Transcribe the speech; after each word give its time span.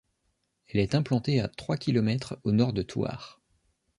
Elle 0.69 0.79
est 0.79 0.95
implantée 0.95 1.39
à 1.41 1.47
trois 1.47 1.77
kilomètres 1.77 2.39
au 2.43 2.51
nord 2.51 2.73
de 2.73 2.81
Thouars. 2.81 3.39